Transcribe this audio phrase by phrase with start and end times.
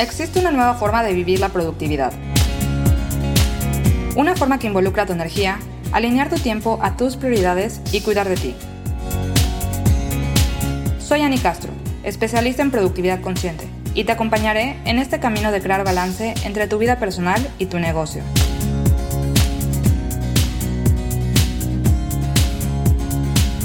[0.00, 2.12] existe una nueva forma de vivir la productividad.
[4.16, 5.58] Una forma que involucra tu energía,
[5.92, 8.54] alinear tu tiempo a tus prioridades y cuidar de ti.
[10.98, 11.72] Soy Ani Castro,
[12.02, 16.78] especialista en productividad consciente, y te acompañaré en este camino de crear balance entre tu
[16.78, 18.22] vida personal y tu negocio.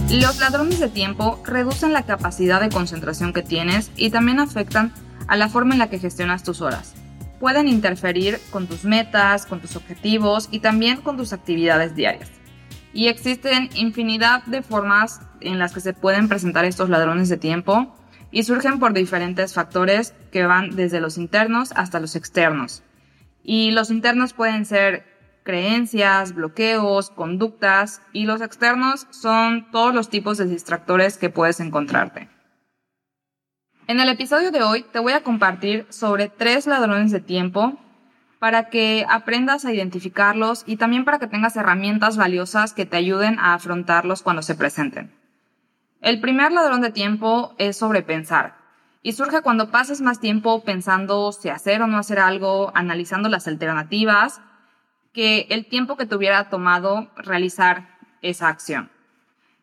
[0.09, 4.93] Los ladrones de tiempo reducen la capacidad de concentración que tienes y también afectan
[5.27, 6.93] a la forma en la que gestionas tus horas.
[7.39, 12.29] Pueden interferir con tus metas, con tus objetivos y también con tus actividades diarias.
[12.93, 17.93] Y existen infinidad de formas en las que se pueden presentar estos ladrones de tiempo
[18.31, 22.83] y surgen por diferentes factores que van desde los internos hasta los externos.
[23.43, 25.05] Y los internos pueden ser
[25.43, 32.34] creencias, bloqueos, conductas y los externos son todos los tipos de distractores que puedes encontrarte.
[33.87, 37.77] En el episodio de hoy te voy a compartir sobre tres ladrones de tiempo
[38.39, 43.37] para que aprendas a identificarlos y también para que tengas herramientas valiosas que te ayuden
[43.37, 45.13] a afrontarlos cuando se presenten.
[46.01, 48.55] El primer ladrón de tiempo es sobrepensar
[49.03, 53.47] y surge cuando pases más tiempo pensando si hacer o no hacer algo, analizando las
[53.47, 54.41] alternativas,
[55.13, 58.89] que el tiempo que te hubiera tomado realizar esa acción.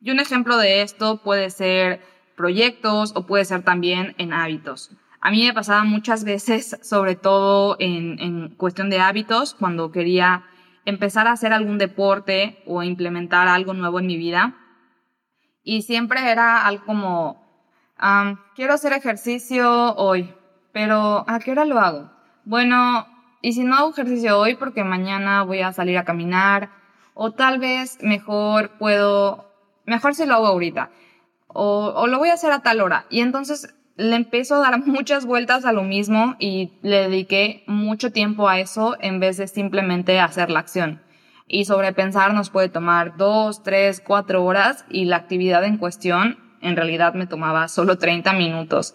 [0.01, 2.01] Y un ejemplo de esto puede ser
[2.43, 4.91] proyectos o puede ser también en hábitos.
[5.21, 10.43] A mí me pasaba muchas veces, sobre todo en, en cuestión de hábitos, cuando quería
[10.85, 14.57] empezar a hacer algún deporte o implementar algo nuevo en mi vida.
[15.63, 17.17] Y siempre era algo como,
[18.57, 20.35] quiero hacer ejercicio hoy,
[20.73, 22.11] pero ¿a qué hora lo hago?
[22.45, 23.07] Bueno,
[23.41, 26.71] y si no hago ejercicio hoy porque mañana voy a salir a caminar,
[27.15, 29.49] o tal vez mejor puedo,
[29.87, 30.91] mejor si lo hago ahorita
[31.55, 33.07] o, lo voy a hacer a tal hora.
[33.11, 38.13] Y entonces le empiezo a dar muchas vueltas a lo mismo y le dediqué mucho
[38.13, 41.03] tiempo a eso en vez de simplemente hacer la acción.
[41.47, 46.77] Y sobrepensar nos puede tomar dos, tres, cuatro horas y la actividad en cuestión en
[46.77, 48.95] realidad me tomaba solo 30 minutos.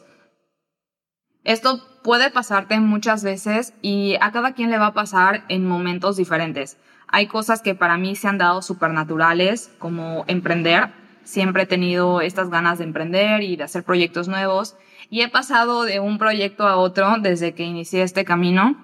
[1.43, 6.17] Esto puede pasarte muchas veces y a cada quien le va a pasar en momentos
[6.17, 6.77] diferentes.
[7.07, 10.91] Hay cosas que para mí se han dado supernaturales, como emprender,
[11.27, 14.77] siempre he tenido estas ganas de emprender y de hacer proyectos nuevos
[15.09, 18.83] y he pasado de un proyecto a otro desde que inicié este camino.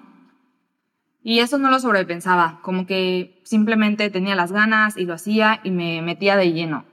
[1.22, 5.70] Y eso no lo sobrepensaba, como que simplemente tenía las ganas y lo hacía y
[5.70, 6.84] me metía de lleno.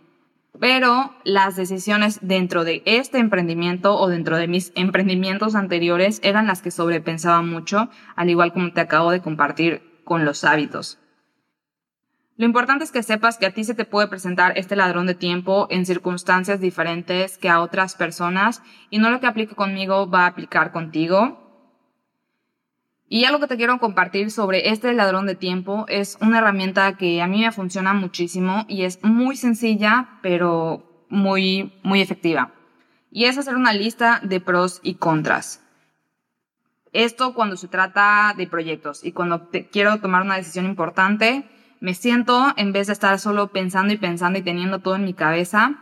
[0.58, 6.62] Pero las decisiones dentro de este emprendimiento o dentro de mis emprendimientos anteriores eran las
[6.62, 11.01] que sobrepensaba mucho, al igual como te acabo de compartir con los hábitos.
[12.42, 15.14] Lo importante es que sepas que a ti se te puede presentar este ladrón de
[15.14, 20.24] tiempo en circunstancias diferentes que a otras personas y no lo que aplique conmigo va
[20.24, 21.38] a aplicar contigo.
[23.08, 27.22] Y algo que te quiero compartir sobre este ladrón de tiempo es una herramienta que
[27.22, 32.54] a mí me funciona muchísimo y es muy sencilla, pero muy, muy efectiva.
[33.12, 35.62] Y es hacer una lista de pros y contras.
[36.92, 41.48] Esto cuando se trata de proyectos y cuando te quiero tomar una decisión importante,
[41.82, 45.16] me siento, en vez de estar solo pensando y pensando y teniendo todo en mi
[45.16, 45.80] cabeza,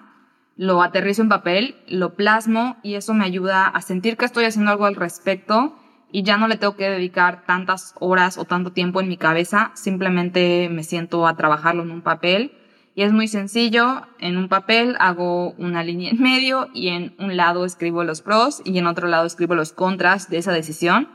[0.56, 4.72] lo aterrizo en papel, lo plasmo y eso me ayuda a sentir que estoy haciendo
[4.72, 5.76] algo al respecto
[6.09, 9.72] y ya no le tengo que dedicar tantas horas o tanto tiempo en mi cabeza,
[9.76, 12.54] simplemente me siento a trabajarlo en un papel.
[12.96, 17.36] Y es muy sencillo, en un papel hago una línea en medio y en un
[17.36, 21.09] lado escribo los pros y en otro lado escribo los contras de esa decisión.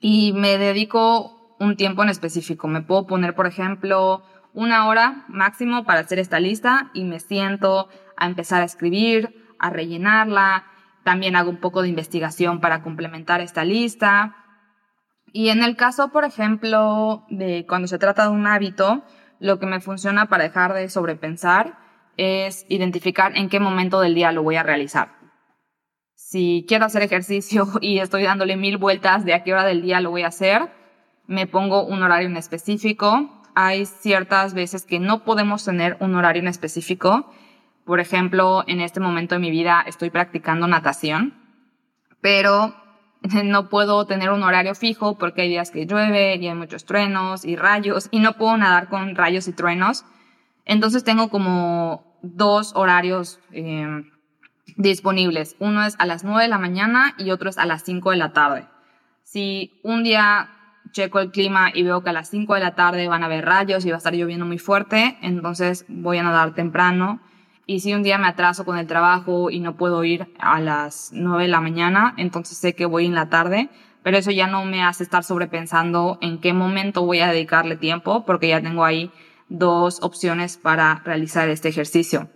[0.00, 2.68] Y me dedico un tiempo en específico.
[2.68, 4.22] Me puedo poner, por ejemplo,
[4.52, 9.70] una hora máximo para hacer esta lista y me siento a empezar a escribir, a
[9.70, 10.66] rellenarla.
[11.02, 14.36] También hago un poco de investigación para complementar esta lista.
[15.32, 19.04] Y en el caso, por ejemplo, de cuando se trata de un hábito,
[19.40, 21.78] lo que me funciona para dejar de sobrepensar
[22.16, 25.16] es identificar en qué momento del día lo voy a realizar.
[26.14, 30.00] Si quiero hacer ejercicio y estoy dándole mil vueltas de a qué hora del día
[30.00, 30.70] lo voy a hacer,
[31.26, 33.42] me pongo un horario en específico.
[33.54, 37.30] Hay ciertas veces que no podemos tener un horario en específico.
[37.84, 41.34] Por ejemplo, en este momento de mi vida estoy practicando natación,
[42.20, 42.74] pero
[43.44, 47.44] no puedo tener un horario fijo porque hay días que llueve y hay muchos truenos
[47.44, 50.04] y rayos y no puedo nadar con rayos y truenos.
[50.64, 54.02] Entonces tengo como dos horarios eh,
[54.76, 55.56] disponibles.
[55.58, 58.16] Uno es a las 9 de la mañana y otro es a las 5 de
[58.16, 58.66] la tarde.
[59.22, 60.53] Si un día
[60.94, 63.44] checo el clima y veo que a las 5 de la tarde van a haber
[63.44, 67.20] rayos y va a estar lloviendo muy fuerte, entonces voy a nadar temprano.
[67.66, 71.10] Y si un día me atraso con el trabajo y no puedo ir a las
[71.12, 73.68] 9 de la mañana, entonces sé que voy en la tarde
[74.04, 78.26] pero eso ya no me hace estar sobrepensando en qué momento voy a dedicarle tiempo,
[78.26, 79.10] porque ya tengo ahí
[79.48, 82.28] dos opciones para realizar este ejercicio.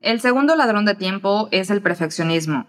[0.00, 2.66] El segundo ladrón de tiempo es el perfeccionismo.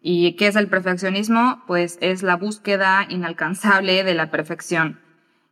[0.00, 1.62] ¿Y qué es el perfeccionismo?
[1.66, 5.00] Pues es la búsqueda inalcanzable de la perfección.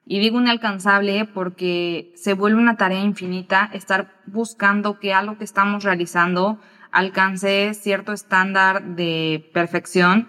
[0.07, 5.85] Y digo inalcanzable porque se vuelve una tarea infinita estar buscando que algo que estamos
[5.85, 6.59] realizando
[6.93, 10.29] alcance cierto estándar de perfección.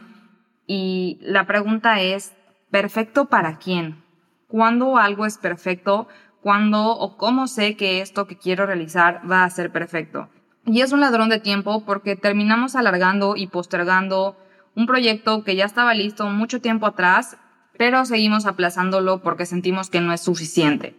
[0.68, 2.36] Y la pregunta es,
[2.70, 4.04] ¿perfecto para quién?
[4.48, 6.10] ¿Cuándo algo es perfecto?
[6.42, 10.30] ¿Cuándo o cómo sé que esto que quiero realizar va a ser perfecto?
[10.72, 14.38] Y es un ladrón de tiempo porque terminamos alargando y postergando
[14.76, 17.38] un proyecto que ya estaba listo mucho tiempo atrás,
[17.76, 20.96] pero seguimos aplazándolo porque sentimos que no es suficiente.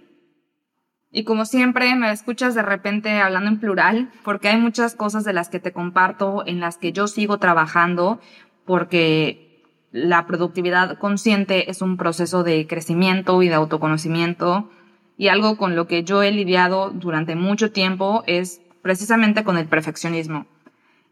[1.13, 5.35] Y como siempre, me escuchas de repente hablando en plural, porque hay muchas cosas de
[5.35, 8.21] las que te comparto, en las que yo sigo trabajando,
[8.67, 9.63] porque
[9.93, 14.69] la productividad consciente es un proceso de crecimiento y de autoconocimiento.
[15.17, 19.69] Y algo con lo que yo he lidiado durante mucho tiempo es precisamente con el
[19.69, 20.47] perfeccionismo.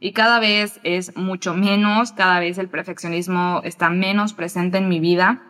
[0.00, 5.00] Y cada vez es mucho menos, cada vez el perfeccionismo está menos presente en mi
[5.00, 5.42] vida.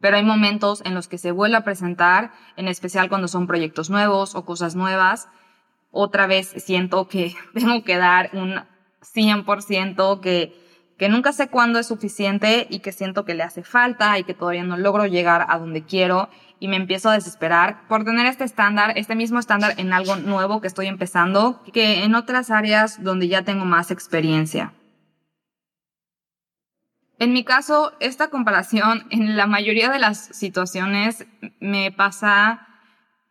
[0.00, 3.90] Pero hay momentos en los que se vuelve a presentar, en especial cuando son proyectos
[3.90, 5.28] nuevos o cosas nuevas.
[5.90, 8.60] Otra vez siento que tengo que dar un
[9.00, 10.54] 100%, que,
[10.96, 14.34] que nunca sé cuándo es suficiente y que siento que le hace falta y que
[14.34, 16.28] todavía no logro llegar a donde quiero
[16.64, 20.62] y me empiezo a desesperar por tener este estándar, este mismo estándar en algo nuevo
[20.62, 24.72] que estoy empezando, que en otras áreas donde ya tengo más experiencia.
[27.18, 31.26] En mi caso, esta comparación en la mayoría de las situaciones
[31.60, 32.66] me pasa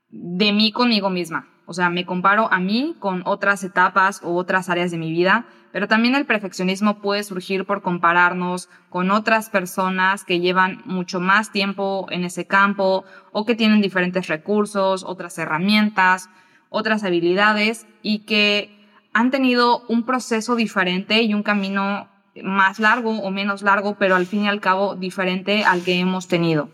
[0.09, 1.49] de mí conmigo misma.
[1.65, 5.47] O sea, me comparo a mí con otras etapas o otras áreas de mi vida,
[5.73, 11.51] pero también el perfeccionismo puede surgir por compararnos con otras personas que llevan mucho más
[11.51, 16.29] tiempo en ese campo o que tienen diferentes recursos, otras herramientas,
[16.69, 22.07] otras habilidades y que han tenido un proceso diferente y un camino
[22.43, 26.27] más largo o menos largo, pero al fin y al cabo diferente al que hemos
[26.27, 26.69] tenido.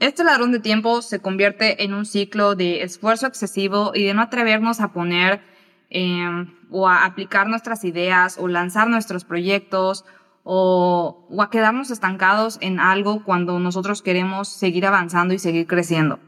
[0.00, 4.20] Este ladrón de tiempo se convierte en un ciclo de esfuerzo excesivo y de no
[4.20, 5.55] atrevernos a poner
[5.90, 10.04] em, o a aplicar nuestras ideas o lanzar nuestros proyectos
[10.42, 16.20] o, o a quedarnos estancados en algo cuando nosotros queremos seguir avanzando y seguir creciendo.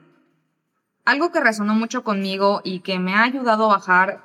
[1.05, 4.25] Algo que resonó mucho conmigo y que me ha ayudado a bajar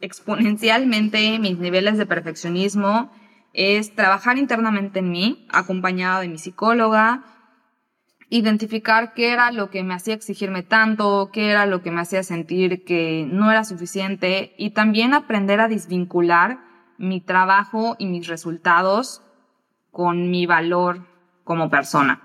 [0.00, 3.10] exponencialmente mis niveles de perfeccionismo
[3.52, 7.24] es trabajar internamente en mí, acompañada de mi psicóloga,
[8.30, 12.22] identificar qué era lo que me hacía exigirme tanto, qué era lo que me hacía
[12.22, 16.60] sentir que no era suficiente y también aprender a desvincular
[16.96, 19.22] mi trabajo y mis resultados
[19.90, 21.06] con mi valor
[21.42, 22.22] como persona.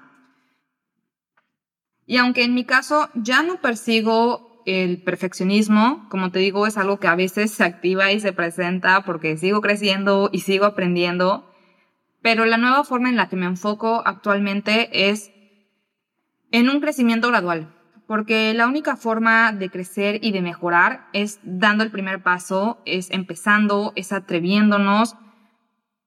[2.06, 7.00] Y aunque en mi caso ya no persigo el perfeccionismo, como te digo, es algo
[7.00, 11.52] que a veces se activa y se presenta porque sigo creciendo y sigo aprendiendo,
[12.22, 15.32] pero la nueva forma en la que me enfoco actualmente es
[16.52, 17.74] en un crecimiento gradual,
[18.08, 23.10] porque la única forma de crecer y de mejorar es dando el primer paso, es
[23.12, 25.16] empezando, es atreviéndonos,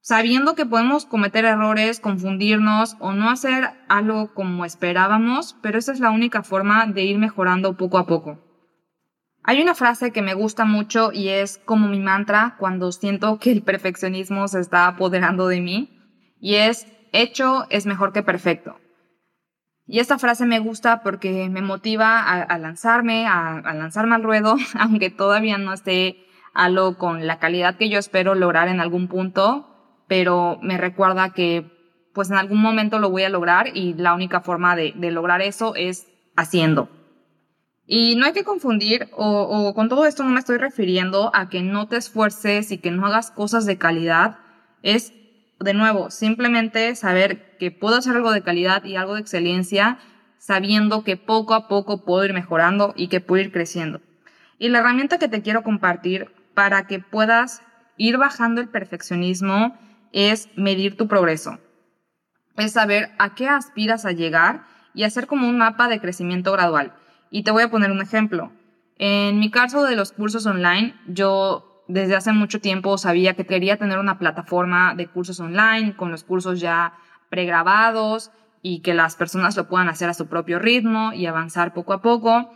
[0.01, 5.99] sabiendo que podemos cometer errores, confundirnos o no hacer algo como esperábamos, pero esa es
[5.99, 8.39] la única forma de ir mejorando poco a poco.
[9.43, 13.51] Hay una frase que me gusta mucho y es como mi mantra cuando siento que
[13.51, 15.99] el perfeccionismo se está apoderando de mí
[16.39, 18.75] y es hecho es mejor que perfecto.
[19.91, 25.09] Y esta frase me gusta porque me motiva a, lanzarme, a, lanzarme al ruedo, aunque
[25.09, 30.59] todavía no esté algo con la calidad que yo espero lograr en algún punto, pero
[30.61, 31.71] me recuerda que
[32.13, 35.73] pues en algún momento lo voy a lograr y la única forma de, lograr eso
[35.75, 36.89] es haciendo.
[37.87, 41.63] Y no hay que confundir, o, con todo esto no me estoy refiriendo a que
[41.63, 44.37] no te esfuerces y que no hagas cosas de calidad,
[44.83, 45.13] es
[45.59, 49.99] de nuevo, simplemente saber que puedo hacer algo de calidad y algo de excelencia,
[50.37, 54.01] sabiendo que poco a poco puedo ir mejorando y que puedo ir creciendo.
[54.57, 57.61] Y la herramienta que te quiero compartir para que puedas
[57.97, 59.77] ir bajando el perfeccionismo
[60.13, 61.59] es medir tu progreso.
[62.57, 66.93] Es saber a qué aspiras a llegar y hacer como un mapa de crecimiento gradual.
[67.29, 68.51] Y te voy a poner un ejemplo.
[68.97, 73.77] En mi caso de los cursos online, yo desde hace mucho tiempo sabía que quería
[73.77, 76.93] tener una plataforma de cursos online con los cursos ya
[77.31, 78.31] pregrabados
[78.61, 82.01] y que las personas lo puedan hacer a su propio ritmo y avanzar poco a
[82.01, 82.51] poco.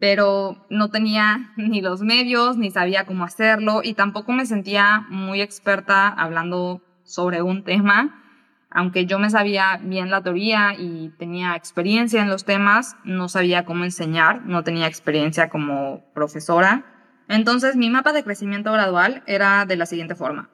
[0.00, 5.40] pero no tenía ni los medios, ni sabía cómo hacerlo y tampoco me sentía muy
[5.40, 8.20] experta hablando sobre un tema.
[8.68, 13.64] Aunque yo me sabía bien la teoría y tenía experiencia en los temas, no sabía
[13.64, 16.93] cómo enseñar, no tenía experiencia como profesora.
[17.28, 20.50] Entonces mi mapa de crecimiento gradual era de la siguiente forma.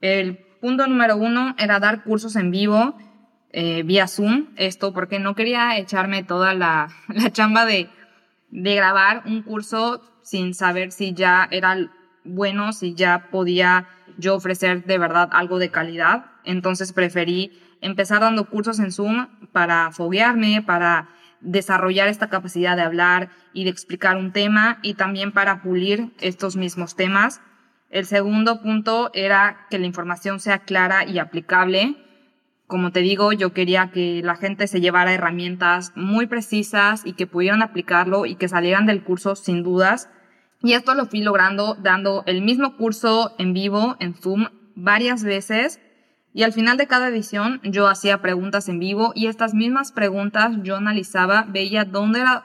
[0.00, 2.96] El punto número uno era dar cursos en vivo
[3.50, 7.88] eh, vía Zoom, esto porque no quería echarme toda la, la chamba de,
[8.50, 11.76] de grabar un curso sin saber si ya era
[12.24, 16.26] bueno, si ya podía yo ofrecer de verdad algo de calidad.
[16.44, 21.08] Entonces preferí empezar dando cursos en Zoom para foguearme, para
[21.46, 26.56] desarrollar esta capacidad de hablar y de explicar un tema y también para pulir estos
[26.56, 27.40] mismos temas.
[27.88, 31.96] El segundo punto era que la información sea clara y aplicable
[32.66, 37.26] como te digo, yo quería que la gente se llevara herramientas muy precisas y que
[37.26, 40.10] pudieran aplicarlo y que salieran del curso sin dudas.
[40.62, 45.80] Y esto lo fui logrando dando el mismo curso en vivo, en Zoom, varias veces.
[46.36, 50.52] Y al final de cada edición yo hacía preguntas en vivo y estas mismas preguntas
[50.62, 52.44] yo analizaba, veía dónde era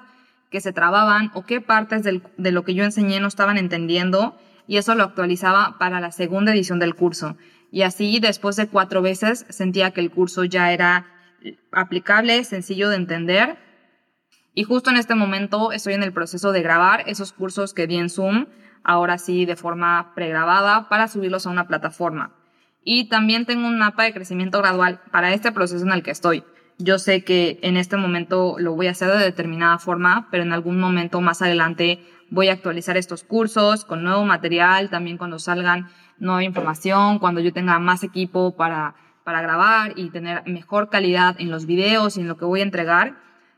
[0.49, 4.77] que se trababan o qué partes de lo que yo enseñé no estaban entendiendo y
[4.77, 7.35] eso lo actualizaba para la segunda edición del curso.
[7.69, 11.07] Y así, después de cuatro veces, sentía que el curso ya era
[11.73, 13.57] aplicable, sencillo de entender.
[14.53, 17.97] Y justo en este momento estoy en el proceso de grabar esos cursos que di
[17.97, 18.45] en Zoom,
[18.85, 22.37] ahora sí de forma pregrabada, para subirlos a una plataforma.
[22.83, 26.43] Y también tengo un mapa de crecimiento gradual para este proceso en el que estoy.
[26.77, 30.51] Yo sé que en este momento lo voy a hacer de determinada forma, pero en
[30.51, 35.89] algún momento más adelante voy a actualizar estos cursos con nuevo material, también cuando salgan
[36.17, 41.51] nueva información, cuando yo tenga más equipo para, para grabar y tener mejor calidad en
[41.51, 43.15] los videos y en lo que voy a entregar.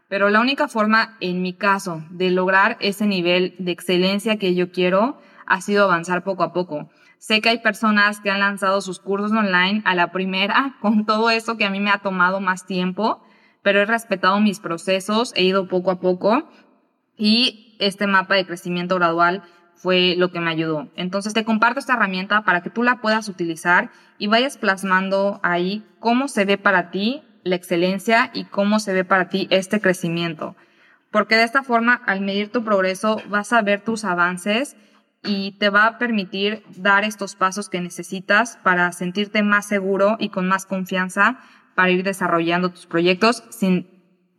[0.10, 4.72] Pero la única forma, en mi caso, de lograr ese nivel de excelencia que yo
[4.72, 6.90] quiero ha sido avanzar poco a poco.
[7.24, 11.30] Sé que hay personas que han lanzado sus cursos online a la primera con todo
[11.30, 13.24] eso que a mí me ha tomado más tiempo,
[13.62, 16.50] pero he respetado mis procesos, he ido poco a poco
[17.16, 19.42] y este mapa de crecimiento gradual
[19.74, 20.90] fue lo que me ayudó.
[20.98, 25.86] Entonces te comparto esta herramienta para que tú la puedas utilizar y vayas plasmando ahí
[26.02, 30.58] cómo se ve para ti la excelencia y cómo se ve para ti este crecimiento.
[31.10, 34.76] Porque de esta forma, al medir tu progreso, vas a ver tus avances
[35.24, 40.30] y te va a permitir dar estos pasos que necesitas para sentirte más seguro y
[40.30, 41.40] con más confianza
[41.76, 43.90] para ir desarrollando tus proyectos sin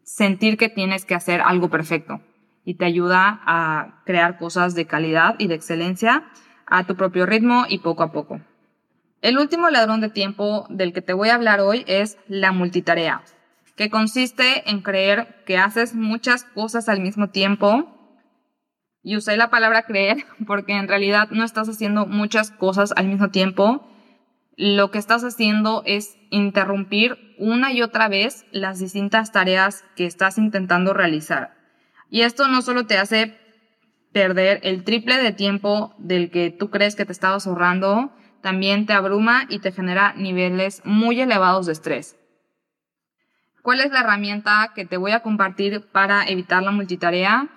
[0.05, 2.21] sentir que tienes que hacer algo perfecto
[2.65, 6.25] y te ayuda a crear cosas de calidad y de excelencia
[6.67, 8.41] a tu propio ritmo y poco a poco.
[9.21, 13.23] El último ladrón de tiempo del que te voy a hablar hoy es la multitarea,
[13.77, 17.94] que consiste en creer que haces muchas cosas al mismo tiempo.
[19.05, 23.29] Y usé la palabra creer porque en realidad no estás haciendo muchas cosas al mismo
[23.31, 23.87] tiempo.
[24.57, 30.39] Lo que estás haciendo es interrumpir una y otra vez las distintas tareas que estás
[30.39, 31.55] intentando realizar.
[32.09, 33.37] Y esto no solo te hace
[34.13, 38.93] perder el triple de tiempo del que tú crees que te estabas ahorrando, también te
[38.93, 42.17] abruma y te genera niveles muy elevados de estrés.
[43.63, 47.49] ¿Cuál es la herramienta que te voy a compartir para evitar la multitarea?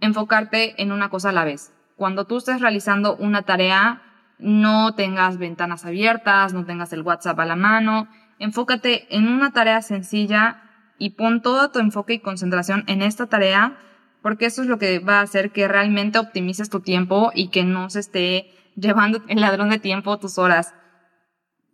[0.00, 1.72] Enfocarte en una cosa a la vez.
[1.96, 4.02] Cuando tú estés realizando una tarea,
[4.38, 8.08] no tengas ventanas abiertas, no tengas el WhatsApp a la mano.
[8.38, 10.62] Enfócate en una tarea sencilla
[10.98, 13.78] y pon todo tu enfoque y concentración en esta tarea
[14.22, 17.64] porque eso es lo que va a hacer que realmente optimices tu tiempo y que
[17.64, 20.74] no se esté llevando el ladrón de tiempo tus horas.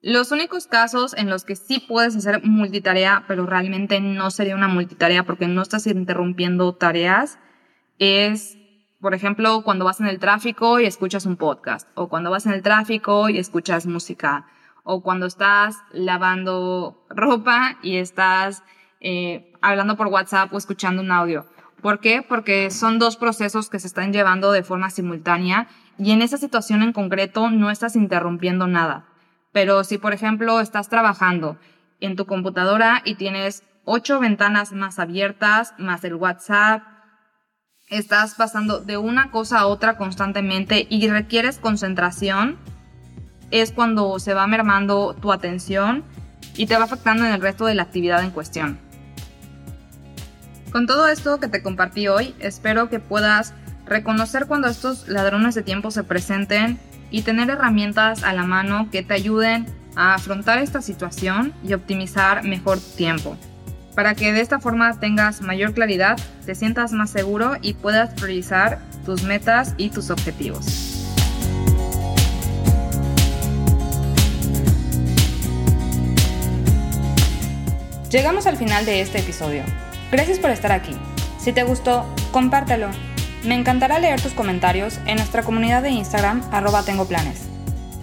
[0.03, 4.69] Los únicos casos en los que sí puedes hacer multitarea, pero realmente no sería una
[4.69, 7.39] multitarea porque no estás interrumpiendo tareas,
[7.99, 8.59] es,
[9.01, 12.53] por ejemplo, cuando vas en el tráfico y escuchas un podcast, o cuando vas en
[12.53, 14.47] el tráfico y escuchas música,
[14.83, 18.63] o cuando estás lavando ropa y estás
[19.01, 21.47] eh, hablando por WhatsApp o escuchando un audio.
[21.81, 22.23] ¿Por qué?
[22.23, 26.83] Porque son dos procesos que se están llevando de forma simultánea y en esa situación
[26.83, 29.05] en concreto no estás interrumpiendo nada.
[29.53, 31.59] Pero si, por ejemplo, estás trabajando
[32.01, 36.83] en tu computadora y tienes ocho ventanas más abiertas, más el WhatsApp,
[37.89, 42.57] estás pasando de una cosa a otra constantemente y requieres concentración,
[43.51, 46.03] es cuando se va mermando tu atención
[46.57, 48.79] y te va afectando en el resto de la actividad en cuestión.
[50.73, 53.55] Con todo esto que te compartí hoy, espero que puedas
[53.87, 59.03] reconocer cuando estos ladrones de tiempo se presenten y tener herramientas a la mano que
[59.03, 63.37] te ayuden a afrontar esta situación y optimizar mejor tiempo.
[63.95, 68.79] Para que de esta forma tengas mayor claridad, te sientas más seguro y puedas priorizar
[69.05, 70.67] tus metas y tus objetivos.
[78.11, 79.65] Llegamos al final de este episodio.
[80.13, 80.97] Gracias por estar aquí.
[81.39, 82.89] Si te gustó, compártelo.
[83.45, 87.54] Me encantará leer tus comentarios en nuestra comunidad de Instagram arroba tengo planes.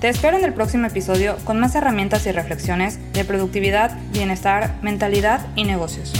[0.01, 5.46] Te espero en el próximo episodio con más herramientas y reflexiones de productividad, bienestar, mentalidad
[5.55, 6.12] y negocios.